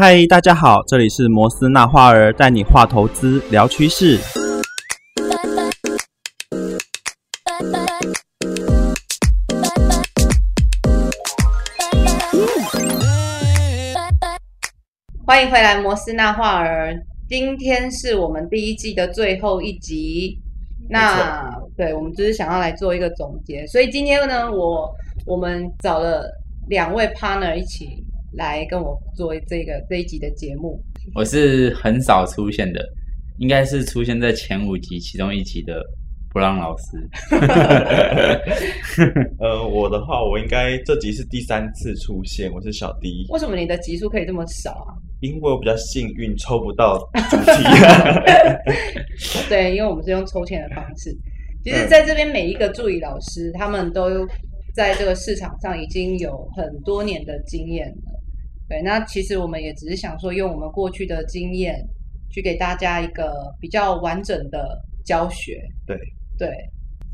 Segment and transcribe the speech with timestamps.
[0.00, 4.16] 嗨，大家好，这里是摩斯纳花儿带你画投资、聊趋势。
[15.26, 16.94] 欢迎回来，摩斯纳画儿。
[17.28, 20.38] 今天是我们第一季的最后一集。
[20.88, 23.66] 那对，我们就是想要来做一个总结。
[23.66, 24.88] 所以今天呢，我
[25.26, 26.30] 我们找了
[26.68, 30.78] 两位 partner 一起来跟我做这个这一集的节目。
[31.14, 32.84] 我是很少出现的，
[33.38, 35.82] 应该是出现在前五集其中一集的
[36.32, 37.08] 布朗老师。
[39.40, 43.24] 呃，我的话，我应该这集是第三次出现，我是小 D。
[43.30, 44.92] 为什么你的集数可以这么少啊？
[45.20, 46.98] 因为我比较幸运，抽不到
[47.30, 47.64] 主题。
[49.48, 51.10] 对，因为我们是用抽签的方式。
[51.64, 54.24] 其实，在这边每一个助理老师，他们都
[54.74, 58.07] 在这个市场上已经有很多年的经验了。
[58.68, 61.82] 对，那其实我们也只是想说，用我们过去的经验，
[62.30, 65.60] 去给大家一个比较完整的教学。
[65.86, 65.96] 对
[66.36, 66.48] 对，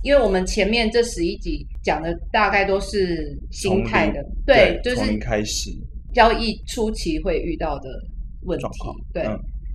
[0.02, 5.70] 因为我们前面这十一集讲的大概都是心态的，对，就是开始。
[6.12, 7.89] 交易初期会遇到的
[8.42, 8.66] 问题，
[9.12, 9.24] 对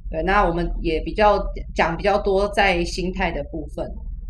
[0.10, 1.38] 对，那我们也比较
[1.76, 3.86] 讲比较多在心态的部分，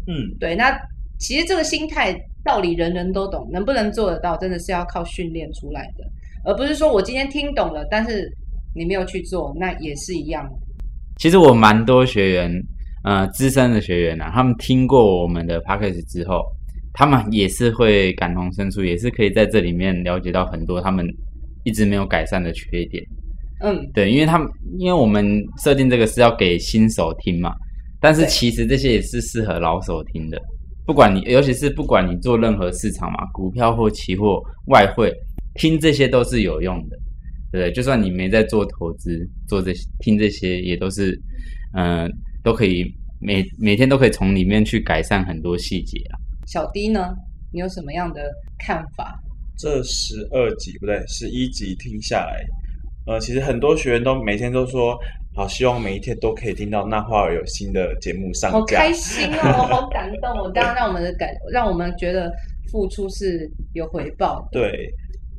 [0.07, 0.75] 嗯，对，那
[1.19, 6.03] 其实这个心态道理人人都懂，能不能做得到，真的是要靠训练出来的，
[6.45, 8.29] 而不是说我今天听懂了，但是
[8.75, 10.47] 你没有去做，那也是一样。
[11.17, 12.51] 其实我蛮多学员，
[13.03, 16.41] 呃，资深的学员啊，他们听过我们的 p a c k a g e 之后，
[16.93, 21.05] 他们也是会感同身受，也是可以在这里面了解到很多他们。
[21.65, 23.03] 一直没有改善的缺点，
[23.59, 24.47] 嗯，对，因为他们
[24.79, 27.53] 因为我们设定这个是要给新手听嘛，
[27.99, 30.41] 但是其实这些也是适合老手听的。
[30.85, 35.13] 不管你，尤其是不管你做任何市场嘛，股票或期货、外汇，
[35.59, 36.97] 听这些都是有用的，
[37.51, 37.71] 对不对？
[37.73, 41.19] 就算你没在做投资，做这些听这些也都是，
[41.75, 42.09] 嗯，
[42.43, 42.85] 都可以
[43.19, 46.15] 每每天都可以从里面去改善很多细节啊。
[46.47, 47.13] 小 D 呢，
[47.51, 48.21] 你有什么样的
[48.57, 49.19] 看法？
[49.57, 52.41] 这十二集不对，十一集听下来，
[53.05, 54.97] 呃，其实很多学员都每天都说，
[55.35, 62.31] 好希望每一天都可以听到那花儿有新的节目上架，好开心哦， 好感动哦，这样让我们的感，让我们觉得
[62.71, 64.47] 付出是有回报。
[64.49, 64.89] 对，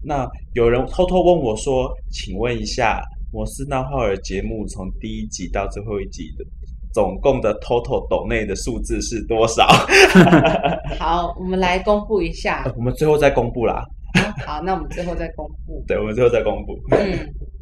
[0.03, 3.03] 那有人偷偷问我说，请问一下，
[3.33, 6.45] 摩斯那花儿节目从第一集到最后一集的
[6.93, 9.67] 总共的 total 斗内的数字是多少？
[10.99, 13.85] 好，我们来公布一下，我们最后再公布啦。
[14.45, 15.85] 好，那我们最后再公布。
[15.87, 16.77] 对，我们最后再公布。
[16.97, 17.17] 嗯，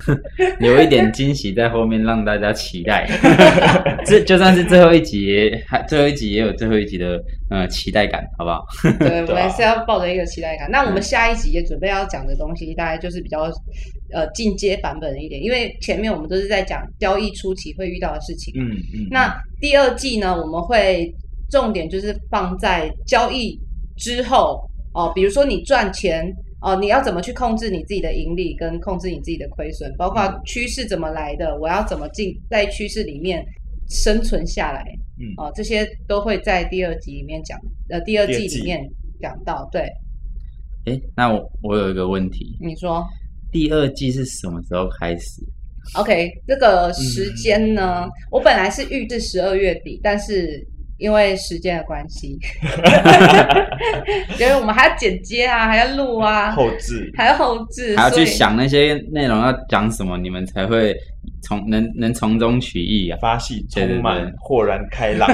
[0.60, 3.08] 有一点惊喜在后面，让大家期待。
[4.06, 7.20] 这就算是最后一集，还最后一集也有最后一集的
[7.50, 8.64] 呃期待感，好不好？
[8.98, 10.70] 对， 我们是要抱着一个期待感。
[10.70, 13.50] 那我们下一集也准备要讲的东西，大概就是比较
[14.12, 18.54] 呃进阶版本一点，因为前面我们都是在讲交易初期会遇到的事情。
[18.56, 19.08] 嗯嗯。
[19.10, 21.12] 那第二季呢，我们会
[21.50, 23.58] 重点就是放在交易
[23.96, 24.66] 之后。
[24.94, 26.24] 哦，比如说你赚钱
[26.60, 33.44] 哦，你要怎么去控制你自己的盈利，跟控制你自己的亏损，包括趋势怎么来的，我要怎么进在趋势里面
[33.88, 34.82] 生存下来，
[35.20, 37.56] 嗯，哦，这些都会在第二集里面讲，
[37.88, 38.80] 呃，第二季里面
[39.20, 39.68] 讲到。
[39.70, 39.82] 对，
[40.86, 43.06] 哎，那我我有一个问题，你说
[43.52, 45.40] 第二季是什么时候开始
[45.94, 50.66] ？OK，这个时间呢，我本来是预至十二月底，但是。
[50.98, 52.38] 因为时间的关系，
[54.38, 60.92] 因为我们还要剪接啊，还要录啊，后置，还要后置，还要去想那些内容要讲什么，你们才会
[61.42, 65.28] 从能能从中取意啊，发喜充满，豁然开朗，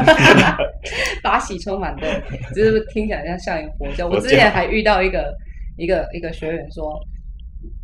[1.23, 2.23] 发喜充满的，
[2.55, 4.07] 就是听起来像像一个佛教。
[4.07, 5.35] 我之前还遇到一个
[5.79, 7.01] 一个一个学员说，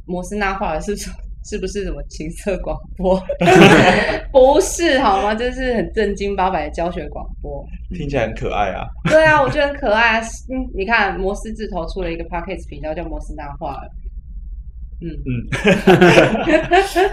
[0.07, 1.13] 摩斯那话是说。
[1.45, 3.21] 是不是什么情色广播？
[4.33, 5.35] 不是好吗？
[5.35, 7.65] 这是很正经八百的教学广播，
[7.97, 8.87] 听起来很可爱啊。
[9.05, 10.21] 对啊，我觉得很可爱。
[10.49, 13.81] 嗯，你看摩斯字头出了一个 podcast 频道，叫摩斯大话。
[15.03, 15.49] 嗯嗯，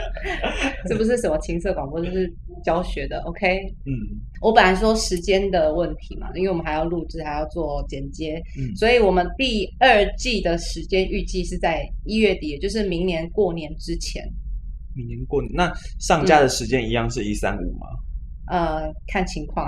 [0.88, 2.30] 这不是什么情色广播，这是
[2.64, 3.18] 教学的。
[3.22, 3.92] OK，嗯，
[4.42, 14.22] 我本来说时间的问题嘛，因为我们还要录制，还要做剪接，嗯所以我们第二季的时间预计是在一月底，也就是明年过年之前。
[14.94, 17.88] 明年过年，那上架的时间一样是一三五吗？
[18.50, 19.66] 呃，看情况，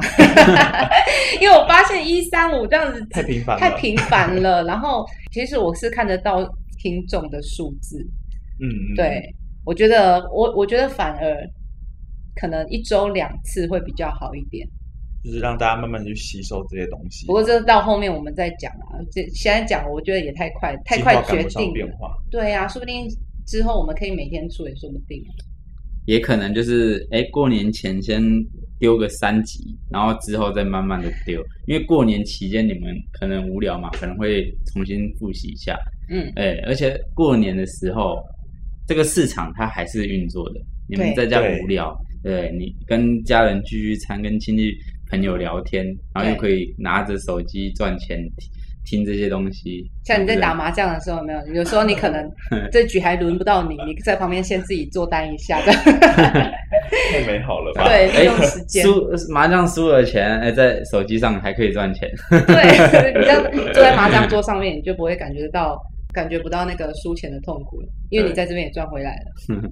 [1.41, 4.63] 因为我发现一三五这样子太频繁，太频繁了。
[4.65, 6.45] 然后其实我是看得到。
[6.79, 7.99] 听众的数字，
[8.59, 9.21] 嗯，对，
[9.63, 11.47] 我觉得我我觉得反而
[12.35, 14.67] 可能一周两次会比较好一点，
[15.23, 17.27] 就是让大家慢慢去吸收这些东西。
[17.27, 22.11] 不过这到后面我们再讲啊，这现在讲我觉得也太快，太快决定变化。
[22.31, 23.07] 对呀，说不定
[23.45, 25.23] 之后我们可以每天出也说不定。
[26.05, 28.23] 也可能就是哎过年前先
[28.79, 35.77] 丢个三集，然后之后再慢慢的丢，因为过年期间你们可能无聊嘛，可能会重新复习一下。
[36.09, 38.17] 嗯，哎，而且过年的时候，
[38.87, 40.59] 这个市场它还是运作的。
[40.87, 44.73] 你们在家无聊，对你跟家人聚聚餐，跟亲戚
[45.11, 45.85] 朋友聊天，
[46.15, 48.17] 然后又可以拿着手机赚钱。
[48.89, 51.39] 听这些东西，像你在打麻将的时候，有没有？
[51.53, 52.27] 有时候你可能
[52.71, 55.71] 这局还轮不到你，你在旁边先自己做单一下的，
[57.11, 57.83] 太美好了吧？
[57.85, 62.09] 对，利用时间输麻将输了钱，哎，在手机上还可以赚钱。
[62.29, 63.43] 对， 你这样
[63.73, 65.79] 坐在麻将桌上面，你就不会感觉到
[66.11, 69.69] 感觉不到那个输钱的痛苦了，因为你在这边也赚回来了。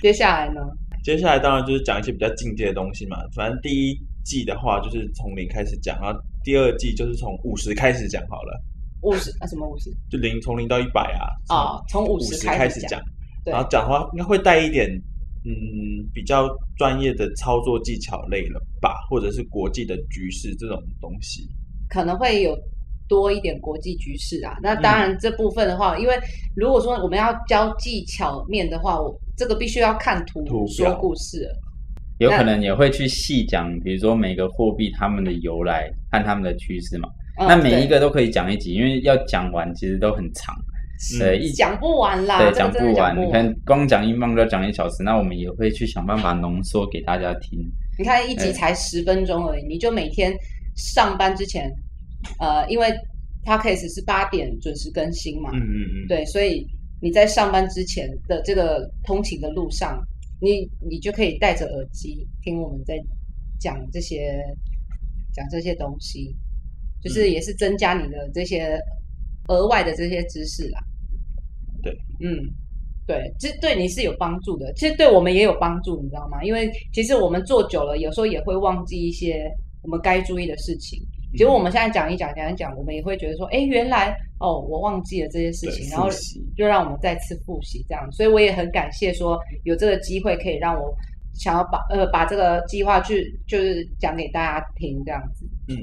[0.00, 0.62] 接下来呢？
[1.04, 3.18] 接下来当然就是讲一些比较进阶的东西嘛。
[3.34, 8.60] 反正第一季的话就是从零开始讲，然后第二季就是从五十开始讲好了。
[9.02, 9.46] 五十啊？
[9.46, 9.90] 什么五十？
[10.10, 11.28] 就零从零到一百啊？
[11.54, 12.98] 啊，从五十开始讲。
[13.44, 14.88] 然后讲的话应该会带一点
[15.44, 16.48] 嗯比较
[16.78, 21.46] 专业的操作技巧类了吧，或者是国际的局势这种东西。
[21.90, 22.58] 可能会有
[23.08, 24.56] 多一点国际局势啊。
[24.62, 26.14] 那当然这部分的话，因为
[26.56, 29.14] 如果说我们要教技巧面的话，我。
[29.36, 31.50] 这个必须要看图说故事，
[32.18, 37.08] 有可能也会去细讲，比如说每个货币它们的由来和它们的趋势嘛。
[37.36, 40.54] 那每一个都可以讲一集，因为要讲完其实都很长，
[41.18, 43.12] 对，讲不完啦，对，讲不完。
[43.20, 47.58] 你看，光讲英镑就要讲一小时，那我们也会去想办法浓缩给大家听。
[47.98, 50.32] 你看一集才十分钟而已，你就每天
[50.76, 51.68] 上班之前，
[52.38, 52.88] 呃，因为
[53.44, 56.66] podcast 是八点准时更新嘛，嗯嗯嗯，对，所以。
[57.02, 60.02] 你在上班之前的这个通勤的路上，
[60.40, 62.94] 你你就可以戴着耳机听我们在
[63.60, 64.42] 讲这些
[65.34, 66.34] 讲这些东西，
[67.02, 68.78] 就是也是增加你的这些
[69.48, 70.80] 额外的这些知识啦。
[71.82, 72.40] 对，嗯，
[73.06, 76.42] 对，这对你是有帮助的，其实对我们也有帮助，你知道吗？
[76.42, 79.46] 因为其实我们做久了，有时候也会忘记一些
[79.82, 80.98] 我们该注意的事情。
[81.36, 86.08] 结果我们现在讲一讲讲一讲，我们也会觉得说，哎，原来哦，我忘记了这些事情，然后
[86.56, 88.10] 就让我们再次复习这样。
[88.12, 90.94] 所以我也很感谢说有这个机会可以让我
[91.34, 95.44] 想要把呃把这个计划去就是讲给大家听这样子。
[95.68, 95.76] 嗯，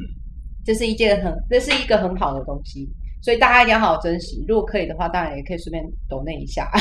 [0.63, 2.87] 这是一件很这是一个很好的东西，
[3.21, 4.45] 所以大家一定要好好珍惜。
[4.47, 6.71] 如果可以的话，当然也可以顺便抖那一下。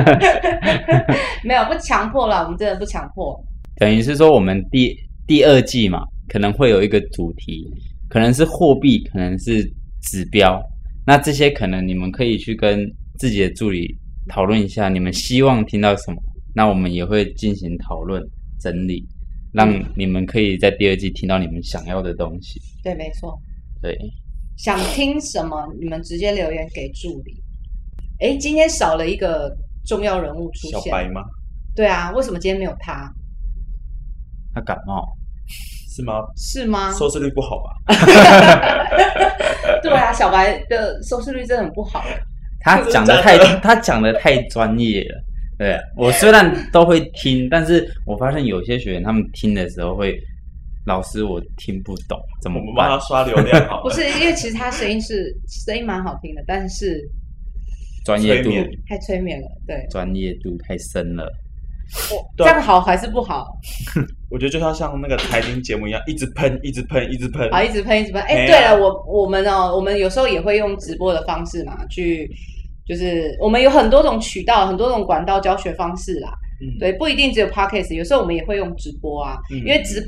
[1.42, 3.42] 没有不强迫了，我们真的不强迫。
[3.76, 4.94] 等于是说我们第
[5.26, 7.66] 第二季嘛，可能会有一个主题。
[8.10, 9.62] 可能是货币，可能是
[10.02, 10.60] 指标，
[11.06, 12.86] 那这些可能你们可以去跟
[13.18, 13.96] 自己的助理
[14.28, 16.20] 讨论一下，你们希望听到什么，
[16.54, 18.20] 那我们也会进行讨论
[18.58, 19.06] 整理，
[19.52, 22.60] 让你们可以在第二季听到你们想要的东西。
[22.82, 23.40] 对，没错。
[23.80, 23.96] 对，
[24.56, 27.42] 想听什么，你们直接留言给助理。
[28.18, 31.22] 哎，今天少了一个重要人物出现，小白吗？
[31.76, 33.08] 对啊，为什么今天没有他？
[34.52, 35.06] 他感冒。
[35.90, 36.22] 是吗？
[36.36, 36.92] 是吗？
[36.92, 37.70] 收视率不好吧？
[39.82, 42.04] 对啊，小白的收视率真的很不好。
[42.60, 45.20] 他讲的太他讲的太专业了。
[45.58, 50.18] 对我虽然都会听，但是我发现有些学员他们听的时候会，
[50.86, 52.88] 老师我听不懂，怎么办？
[52.88, 53.82] 帮他刷流量好。
[53.84, 57.00] 不是，因为其实他声音是声音蛮好听的，但是
[58.04, 58.50] 专业度
[58.88, 59.48] 太催眠了。
[59.66, 61.30] 对，专业度太深了。
[62.36, 63.46] 这样好还是不好？
[64.30, 68.22] 我觉得就要像那个财经节目一样，一直喷，一直喷，一直喷啊，一直喷，一直喷。
[68.22, 72.30] 哎，对了，我我们哦，我们有时候也会用直播的方式嘛，去
[72.86, 76.30] 就是我们有很多种渠道，很多种管道教学方式啦。
[76.62, 80.00] 嗯，对，不一定只有 podcast，有时候我们也会用直播啊，因为直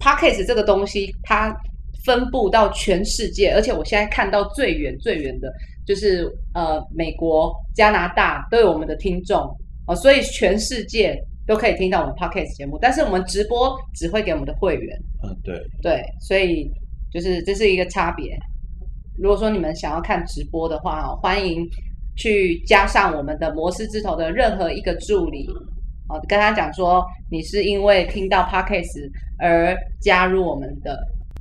[0.00, 1.56] podcast 这个东西它
[2.04, 5.50] 分布到全世界，而且我现在看到最远最远的
[5.86, 9.40] 就是呃美国、加拿大都有我们的听众。
[9.84, 14.96] 哦，所以全世界都可以听到我们 podcast 节目，但是我们直播只会给我们的会员。
[15.24, 16.70] 嗯，对对，所以
[17.12, 18.38] 就是这是一个差别。
[19.18, 21.68] 如果说你们想要看直播的话，欢迎
[22.16, 25.46] 去加上我们的摩斯之头的任何一个助理，
[26.08, 30.96] 哦，跟他讲说你是因为听到 podcast 而加入我们的。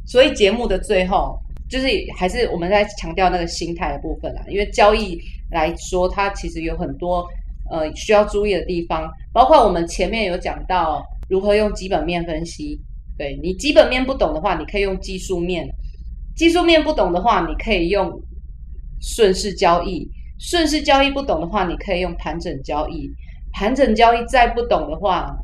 [0.06, 1.38] 所以节目的最后，
[1.70, 5.18] 就是还是我们在强调那个心态的部分啦，因为交易
[5.52, 7.26] 来说，它其实有很多。
[7.72, 12.80] 呃，需要注意的地方，包括我们前面有讲到如何用基本面分析。
[13.18, 15.66] 对你基本面不懂的话，你可以用技术面；
[16.36, 18.12] 技术面不懂的话，你可以用
[19.00, 20.08] 顺势交易；
[20.40, 23.10] 顺势交易不懂的话，你可以用盘整交易；
[23.54, 25.36] 盘整交易再不懂的话，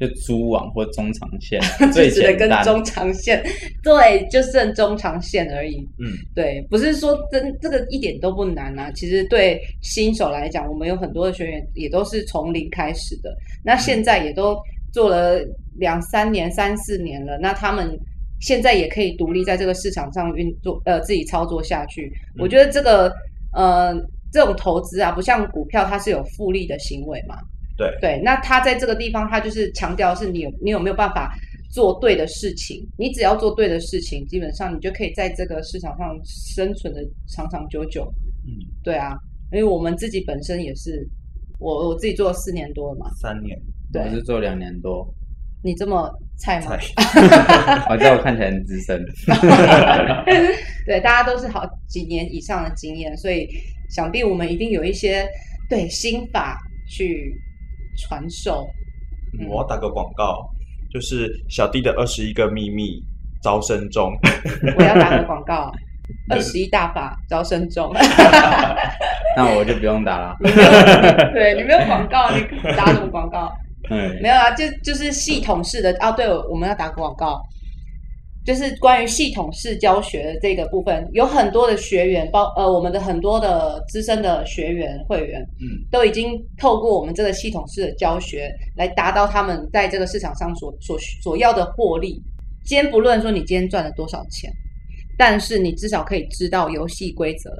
[0.00, 2.50] 就蛛网或中长线， 就最只能跟。
[2.64, 3.44] 中长线，
[3.82, 5.86] 对，就剩中长线而已。
[5.98, 8.90] 嗯，对，不是说真这个一点都不难啊。
[8.92, 14.56] 其实对新手来讲，我们有很多的学员也都是从零开始的，那现在也都
[14.90, 15.38] 做了
[15.76, 17.94] 两三年、三四年了，那他们
[18.40, 22.10] 现在也可以独立在这个市场上运作，呃，自己操作下去。
[22.38, 23.12] 我觉得这个
[23.52, 23.94] 呃
[24.32, 27.36] 这种投资啊，不像股票，它是有复利的行为嘛。
[27.80, 31.32] 对对，那他在这个地方，他就是强调是你有你有没有办法
[31.72, 38.02] 做对的事情，你只要做对的事情，基本上你就可以在这个市场上生存的长长久久。
[38.46, 38.52] 嗯，
[38.84, 39.16] 对啊，
[39.52, 41.08] 因为我们自己本身也是，
[41.58, 43.58] 我我自己做了四年多了嘛，三年
[43.92, 45.06] 对我是做两年多，
[45.62, 46.76] 你这么菜吗？
[46.76, 49.02] 才我 在我看起来很资深。
[50.86, 53.48] 对，大家都是好几年以上的经验，所以
[53.90, 55.26] 想必我们一定有一些
[55.68, 56.58] 对心法
[56.88, 57.32] 去
[57.96, 58.68] 传授。
[59.38, 60.44] 嗯我要打个广告，
[60.92, 63.00] 就是小弟的二十一个秘密
[63.42, 64.12] 招生中。
[64.76, 65.70] 我要打个广告，
[66.28, 67.92] 二十一大法招生中。
[69.36, 70.36] 那我就不用打了。
[71.32, 72.42] 对 你没有广告，你
[72.76, 73.52] 打什么广告？
[73.88, 76.12] 嗯，没有啊，就就是系统式的哦。
[76.16, 77.40] 对，我们要打广告，
[78.50, 92.20] 就是关于系统式教学的这个部分，有很多的学员，包呃我们的很多的资深的学员会员，嗯，都已经透过我们这个系统式的教学，来达到他们在这个市场上所所所要的获利。
[92.64, 94.52] 先不论说你今天赚了多少钱，
[95.16, 97.52] 但是你至少可以知道游戏规则，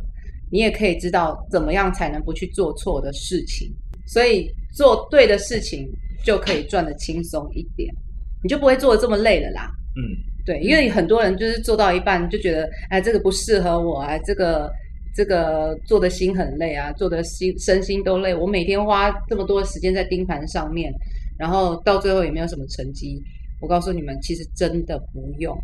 [0.51, 3.73] 你也可以知道怎么样才能不去做错的事情。
[4.09, 5.89] 所以做对的事情
[6.25, 7.95] 就可以赚的轻松一点，
[8.43, 9.71] 你就不会做的这么累了啦。
[9.95, 10.03] 嗯，
[10.51, 14.69] 对，因为很多人就是做到一半就觉得，哎，这个不适合我啊，这个
[15.15, 18.35] 这个做的心很累啊，做的心身心都累。
[18.35, 20.93] 我每天花这么多的时间在盯盘上面，
[21.39, 23.23] 然后到最后也没有什么成绩。
[23.61, 25.55] 我告诉你们，其实真的不用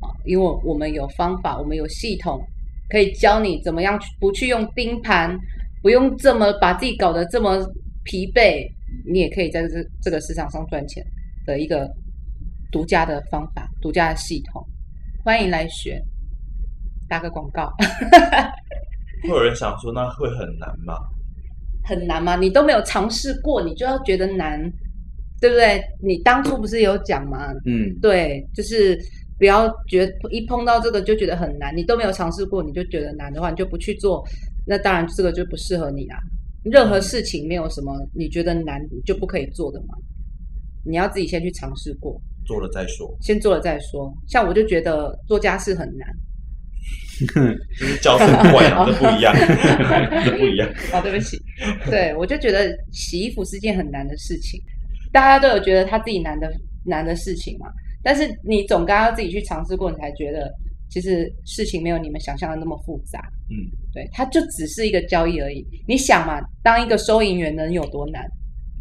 [0.00, 2.40] 啊，因为我们有方法，我们有系统，
[2.88, 5.38] 可以教你怎么样去不去用盯盘，
[5.82, 7.58] 不用这么把自己搞得这么
[8.04, 8.66] 疲惫，
[9.06, 11.04] 你也可以在这这个市场上赚钱
[11.44, 11.94] 的一个
[12.74, 14.60] 独家的方法、独家的系统，
[15.24, 16.02] 欢迎来学。
[17.08, 17.72] 打个广告，
[19.22, 20.96] 会有人想说，那会很难吗？
[21.84, 22.34] 很难吗？
[22.34, 24.60] 你都没有尝试过，你就要觉得难，
[25.40, 25.80] 对不对？
[26.02, 27.52] 你当初不是有讲吗？
[27.64, 28.98] 嗯，对，就是
[29.38, 34.20] 不要觉得一碰到这个就觉得很难，你都没有尝试过，你就觉得难的话，你就不去做，
[34.66, 36.18] 那当然这个就不适合你啦。
[36.64, 39.94] 任何事情没有什么你觉得难你就不可以做的嘛，
[40.84, 44.12] 你要自己先去尝试过，做了再说，先做了再说。
[44.28, 46.08] 像我就觉得做家事很难，
[47.78, 49.34] 就是教是很怪啊，这不一样，
[50.24, 50.68] 这不一样。
[50.92, 51.36] 啊，对不起，
[51.90, 54.60] 对我就觉得洗衣服是件很难的事情，
[55.12, 56.52] 大家都有觉得他自己难的
[56.84, 57.66] 难的事情嘛，
[58.02, 60.50] 但是你总该要自己去尝试过，你才觉得
[60.90, 63.18] 其实事情没有你们想象的那么复杂。
[63.50, 63.56] 嗯，
[63.92, 65.64] 对，它就只是一个交易而已。
[65.86, 68.24] 你想嘛，当一个收银员能有多难？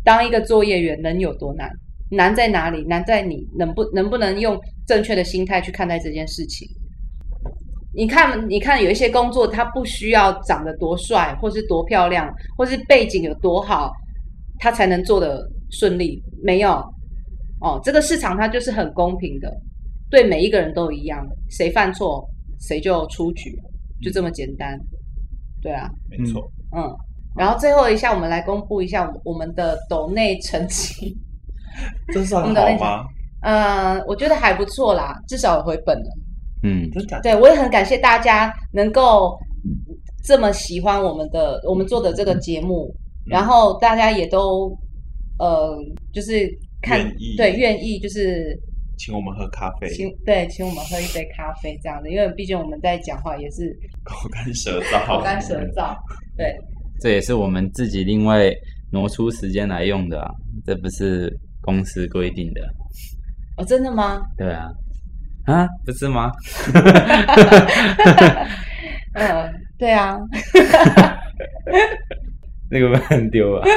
[0.03, 1.69] 当一个作业员能有多难？
[2.15, 2.83] 难在哪里？
[2.85, 6.67] 难在你能不能不能用正确的心态去看待这件事情。
[7.95, 12.27] 你看，你看，有一些工作，它不需要长得多帅，或是多漂亮，
[12.57, 13.91] 或是背景有多好，
[14.59, 16.21] 他才能做得顺利。
[16.41, 16.71] 没有
[17.61, 19.51] 哦，这个市场它就是很公平的，
[20.09, 22.27] 对每一个人都一样，谁犯错
[22.59, 23.55] 谁就出局，
[24.01, 24.77] 就这么简单。
[25.61, 26.41] 对啊，没错。
[26.75, 26.83] 嗯。
[27.35, 31.17] 然后最后一下，我们来公布一下我们的抖内成绩。
[32.11, 33.05] 这算好吗？
[33.41, 36.09] 嗯，我觉得还不错啦，至少有回本了。
[36.63, 37.19] 嗯，真假？
[37.21, 39.37] 对，我也很感谢大家能够
[40.23, 42.93] 这么喜欢我们的我们做的这个节目，
[43.25, 44.69] 然后大家也都
[45.39, 45.77] 呃，
[46.13, 46.49] 就是
[46.81, 48.57] 看愿对愿意就是
[48.97, 55.93] 请我们喝咖啡，请对请我们喝一杯咖啡这样的，因为毕竟我们在讲话也是 口干舌燥，口干舌燥。
[56.37, 56.55] 对，
[57.01, 58.49] 这也是我们自己另外
[58.89, 60.31] 挪出时间来用的啊，
[60.65, 61.29] 这不是
[61.63, 62.61] 公司规定的。
[63.57, 64.21] 哦，真的吗？
[64.37, 64.67] 对啊，
[65.45, 66.31] 啊，不是吗？
[69.13, 70.17] 嗯， 对啊。
[72.69, 73.67] 那个不很丢啊。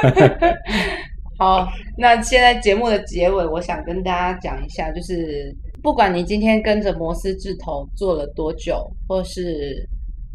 [1.38, 9.86] 好，那现在节目的结尾，我想跟大家讲一下，就是不管你今天跟着摩斯智头做了多久，或是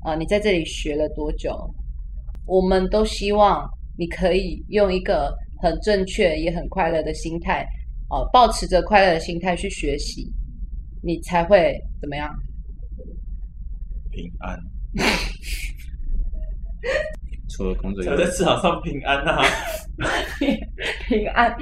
[0.05, 1.58] 呃你在这里学了多久，
[2.46, 3.67] 我们都希望
[3.98, 7.65] 你可以用一个很正确也很快乐的心态，
[8.10, 10.27] 哦、保持着快乐的心态去学习，
[11.01, 12.34] 你才会怎么样？
[14.12, 14.60] 平安，
[17.50, 19.41] 除了工作以外才在，市场上平安啊！
[21.08, 21.56] 平安。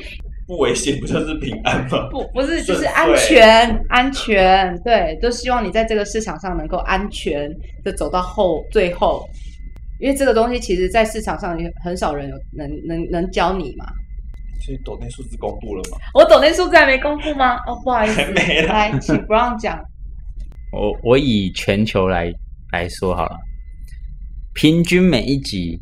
[0.48, 2.10] 不危险不就是平安吗？
[2.10, 7.48] 不不是，就是安全，安全，对，都希望你在这个市场上能够安全
[7.84, 9.30] 的走到后最后，
[10.00, 13.86] 因为这个东西其实，在市场上也很少人有能能能教你嘛。
[14.62, 15.98] 所以抖内数字公布了吗？
[16.14, 17.56] 我抖内数字还没公布吗？
[17.66, 19.80] 哦，不好意思，没来，请不让讲。
[20.72, 22.32] 我我以全球来
[22.72, 23.36] 来说好了，
[24.54, 25.80] 平均每一集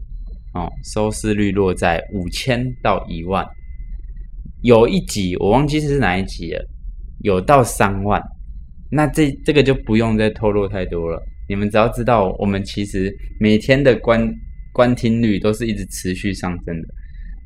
[0.53, 3.45] 哦收视率落在五千到一万，
[4.61, 6.63] 有一集我忘记是哪一集了，
[7.23, 8.21] 有到三万，
[8.89, 14.29] 那这这个就不用再透露太多了，你们只要知道我们其实每天的观
[14.73, 16.87] 观听率都是一直持续上升的。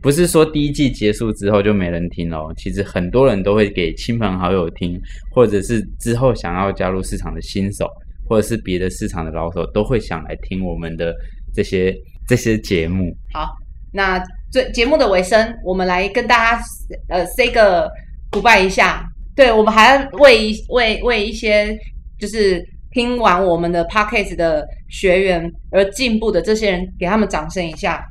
[0.01, 7.88] 不是说第一季结束之后就没人听哦，其实很多人都会给亲朋好友听，或者是之后想要加入市场的新手，
[8.27, 11.13] 或者是别的市场的老手，都会想来听我们的
[11.53, 11.96] 这些
[12.27, 13.15] 这些节目。
[13.31, 13.48] 好，
[13.93, 14.20] 那
[14.51, 16.63] 最节目的尾声，我们来跟大家
[17.08, 17.88] 呃 say 个
[18.31, 19.05] goodbye 一下。
[19.36, 21.77] 对，我们还要为为为一些
[22.20, 22.60] 就是
[22.91, 28.05] 听完我们的 podcast 的学员而进步的这些人，给他们掌声一下。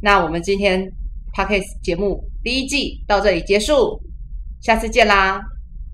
[0.00, 0.80] 那我们今天
[1.36, 4.00] podcast 节目第一季到这里结束，
[4.60, 5.40] 下次见啦！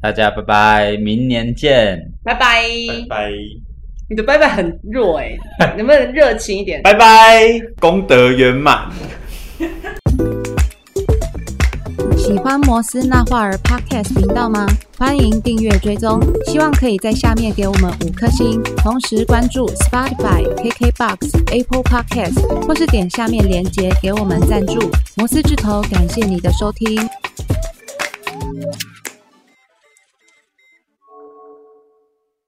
[0.02, 1.99] 大家拜拜，明年见！
[2.23, 2.64] 拜拜
[3.09, 3.30] 拜拜！
[4.11, 5.35] 你的拜拜很弱哎，
[5.78, 6.83] 能不能热情一点？
[6.83, 7.49] 拜拜，
[7.80, 8.90] 功德圆满。
[12.25, 14.66] 喜欢摩斯那画儿 Podcast 频道吗？
[14.97, 21.19] 欢迎订阅追踪，希望可以在下面给我们五颗星，同时关注 Spotify、KKBox、
[21.52, 24.90] Apple Podcast，或是点下面链接给我们赞助。
[25.16, 27.07] 摩斯智头，感谢你的收听。